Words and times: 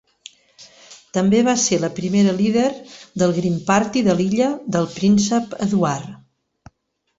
També 1.17 1.41
va 1.47 1.53
ser 1.63 1.77
la 1.83 1.89
primera 1.99 2.33
líder 2.39 2.65
del 3.23 3.35
Green 3.37 3.61
Party 3.69 4.03
de 4.09 4.17
l'Illa 4.23 4.49
del 4.79 4.91
Príncep 4.99 5.57
Eduard. 5.69 6.77